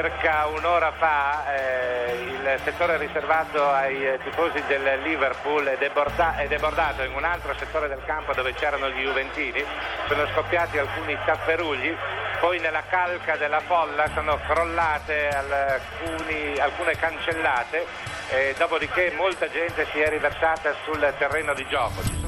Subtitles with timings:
[0.00, 7.02] circa un'ora fa eh, il settore riservato ai tifosi del Liverpool è, deborda- è, debordato
[7.02, 9.64] in un altro settore del campo dove c'erano gli Juventini,
[10.06, 11.92] sono scoppiati alcuni tafferugli,
[12.38, 17.84] poi nella calca della folla sono crollate alcuni, alcune cancellate,
[18.30, 22.27] eh, dopodiché molta gente si è riversata sul terreno di gioco.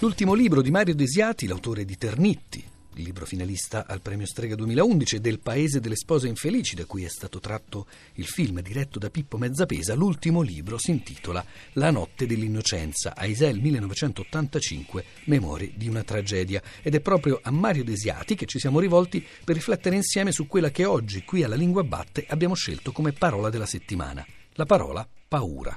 [0.00, 5.16] L'ultimo libro di Mario Desiati, l'autore di Ternitti, il libro finalista al premio Strega 2011
[5.16, 9.10] e del Paese delle spose infelici, da cui è stato tratto il film diretto da
[9.10, 16.62] Pippo Mezzapesa, l'ultimo libro si intitola La notte dell'innocenza, Aisel 1985, Memorie di una tragedia.
[16.80, 20.70] Ed è proprio a Mario Desiati che ci siamo rivolti per riflettere insieme su quella
[20.70, 25.76] che oggi qui alla Lingua Batte abbiamo scelto come parola della settimana, la parola paura.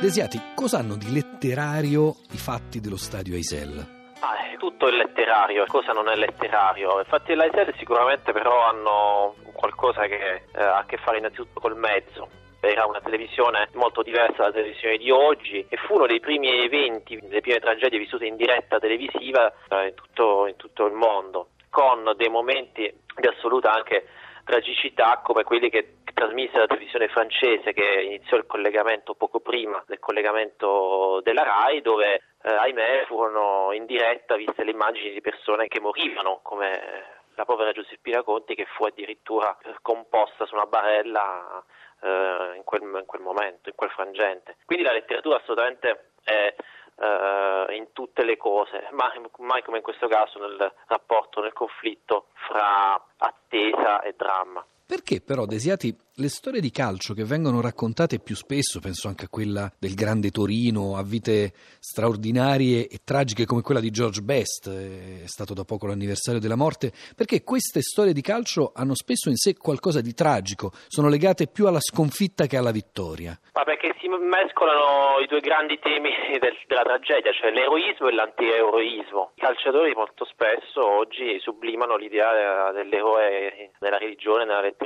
[0.00, 3.76] Desiati, cosa hanno di letterario i fatti dello stadio Aisel?
[4.20, 7.00] Ah, tutto è letterario, cosa non è letterario?
[7.00, 12.30] Infatti l'Aisel sicuramente però hanno qualcosa che eh, ha a che fare innanzitutto col mezzo
[12.60, 17.18] era una televisione molto diversa dalla televisione di oggi e fu uno dei primi eventi,
[17.20, 22.10] delle prime tragedie vissute in diretta televisiva eh, in, tutto, in tutto il mondo, con
[22.16, 24.06] dei momenti di assoluta anche
[24.44, 29.98] tragicità come quelli che trasmise la televisione francese che iniziò il collegamento poco prima del
[29.98, 35.80] collegamento della RAI dove eh, ahimè furono in diretta viste le immagini di persone che
[35.80, 41.64] morivano come la povera Giuseppina Conti che fu addirittura composta su una barella
[42.02, 44.56] eh, in, quel, in, quel, momento, in quel frangente.
[44.66, 46.54] Quindi la letteratura assolutamente è
[47.00, 52.26] eh, in tutte le cose, ma mai come in questo caso nel rapporto, nel conflitto
[52.34, 54.64] fra attesa e dramma.
[54.90, 59.28] Perché però Desiati le storie di calcio che vengono raccontate più spesso, penso anche a
[59.28, 65.28] quella del grande Torino, a vite straordinarie e tragiche come quella di George Best, è
[65.28, 69.56] stato da poco l'anniversario della morte, perché queste storie di calcio hanno spesso in sé
[69.56, 73.38] qualcosa di tragico, sono legate più alla sconfitta che alla vittoria.
[73.52, 76.10] Ma perché si mescolano i due grandi temi
[76.40, 79.32] del, della tragedia, cioè l'eroismo e l'antieroismo.
[79.36, 84.78] I calciatori molto spesso oggi sublimano l'idea dell'eroe nella religione, nella letteratura,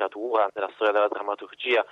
[0.55, 1.84] nella storia della drammaturgia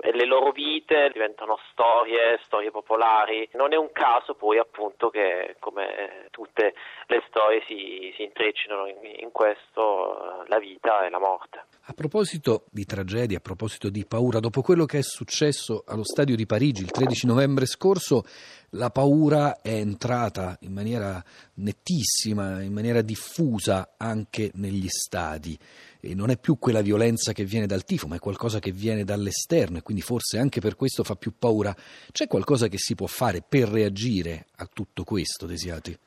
[0.00, 3.48] e le loro vite diventano storie, storie popolari.
[3.54, 6.74] Non è un caso poi appunto che come tutte
[7.06, 11.64] le storie si, si intreccino in, in, questo la vita e la morte.
[11.86, 16.36] A proposito di tragedia, a proposito di paura, dopo quello che è successo allo stadio
[16.36, 18.24] di Parigi il 13 novembre scorso,
[18.70, 21.22] la paura è entrata in maniera
[21.54, 25.58] nettissima, in maniera diffusa anche negli stadi
[25.98, 29.02] e non è più quella violenza che viene dal tifo, ma è qualcosa che viene
[29.02, 31.74] dall'esterno e quindi forse anche per questo fa più paura.
[32.12, 35.98] C'è qualcosa che si può fare per reagire a tutto questo, Desiati?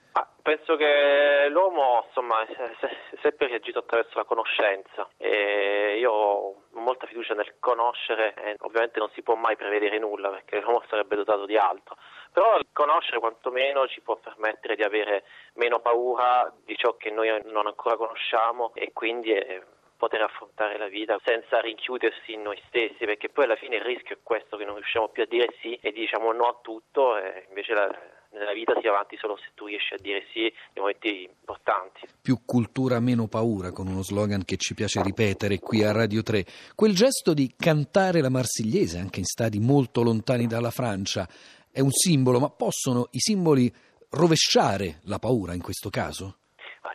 [0.46, 5.10] Penso che l'uomo insomma, è sempre reagito attraverso la conoscenza.
[5.18, 10.30] E io ho molta fiducia nel conoscere e ovviamente non si può mai prevedere nulla
[10.30, 11.98] perché l'uomo sarebbe dotato di altro.
[12.32, 15.24] Però conoscere quantomeno ci può permettere di avere
[15.56, 19.64] meno paura di ciò che noi non ancora conosciamo e quindi eh,
[19.98, 24.18] poter affrontare la vita senza rinchiudersi in noi stessi, perché poi alla fine il rischio
[24.18, 27.46] è questo che non riusciamo più a dire sì e diciamo no a tutto e
[27.48, 27.90] invece la,
[28.38, 32.08] nella vita si va avanti solo se tu riesci a dire sì nei momenti importanti.
[32.22, 36.46] Più cultura, meno paura, con uno slogan che ci piace ripetere qui a Radio 3.
[36.76, 41.28] Quel gesto di cantare la marsigliese anche in stadi molto lontani dalla Francia
[41.72, 43.72] è un simbolo, ma possono i simboli
[44.12, 46.38] rovesciare la paura in questo caso?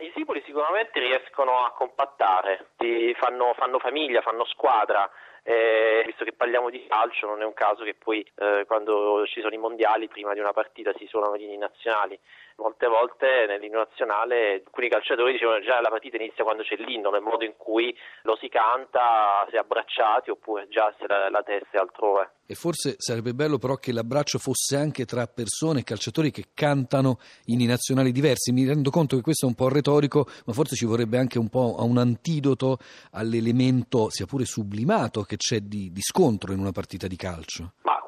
[0.00, 2.69] I simboli sicuramente riescono a compattare,
[3.18, 5.10] fanno, fanno famiglia, fanno squadra.
[5.42, 9.40] Eh, visto che parliamo di calcio, non è un caso che poi eh, quando ci
[9.40, 12.18] sono i mondiali, prima di una partita si suonano gli inni nazionali.
[12.56, 17.22] Molte volte nell'inno nazionale alcuni calciatori dicevano già la partita inizia quando c'è l'inno, nel
[17.22, 21.80] modo in cui lo si canta se abbracciati oppure già se la, la testa è
[21.80, 22.32] altrove.
[22.44, 27.64] E forse sarebbe bello però che l'abbraccio fosse anche tra persone calciatori che cantano inni
[27.64, 28.52] nazionali diversi.
[28.52, 31.48] Mi rendo conto che questo è un po' retorico, ma forse ci vorrebbe anche un
[31.48, 32.69] po' un antidoto
[33.12, 37.72] all'elemento, sia pure sublimato, che c'è di, di scontro in una partita di calcio.
[37.82, 38.00] Ma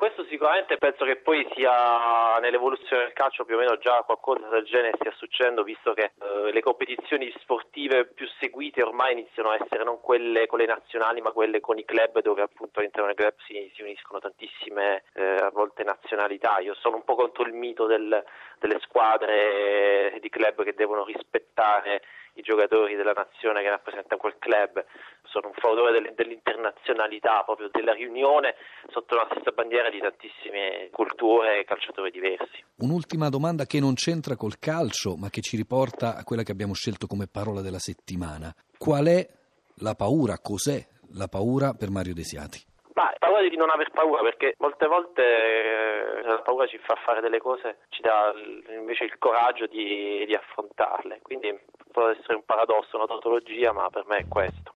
[0.43, 4.97] sicuramente penso che poi sia nell'evoluzione del calcio più o meno già qualcosa del genere
[4.99, 10.01] stia succedendo, visto che eh, le competizioni sportive più seguite ormai iniziano a essere non
[10.01, 13.71] quelle con le nazionali, ma quelle con i club, dove appunto all'interno dei club si,
[13.77, 16.59] si uniscono tantissime eh, a volte nazionalità.
[16.59, 18.25] Io sono un po' contro il mito del,
[18.59, 22.03] delle squadre di club che devono rispettare
[22.35, 24.85] i giocatori della nazione che rappresentano quel club,
[25.25, 28.55] sono un fautore dell'internazionalità, proprio della riunione
[28.91, 32.65] sotto la stessa bandiera di tantissime culture e calciatori diversi.
[32.79, 36.75] Un'ultima domanda che non c'entra col calcio, ma che ci riporta a quella che abbiamo
[36.75, 38.53] scelto come parola della settimana.
[38.79, 39.27] Qual è
[39.77, 40.39] la paura?
[40.39, 40.81] Cos'è
[41.15, 42.61] la paura per Mario Desiati?
[42.95, 47.21] Ma paura di non aver paura perché molte volte eh, la paura ci fa fare
[47.21, 48.33] delle cose, ci dà
[48.77, 51.21] invece il coraggio di, di affrontarle.
[51.23, 51.49] Quindi
[51.93, 54.71] può essere un paradosso, una tautologia, ma per me è questo.